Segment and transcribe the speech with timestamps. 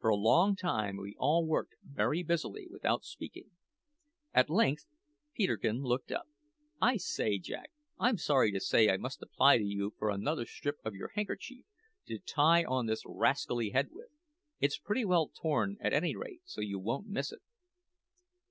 [0.00, 3.52] For a long time we all worked very busily without speaking.
[4.34, 4.84] At length
[5.34, 6.28] Peterkin looked up.
[6.78, 10.76] "I say, Jack, I'm sorry to say I must apply to you for another strip
[10.84, 11.64] of your handkerchief
[12.04, 14.10] to tie on this rascally head with.
[14.60, 17.40] It's pretty well torn at any rate, so you won't miss it."